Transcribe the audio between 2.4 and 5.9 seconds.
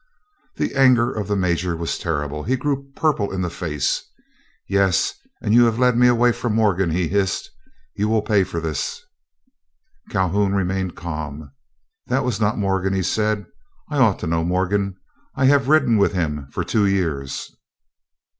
He grew purple in the face. "Yes, and you have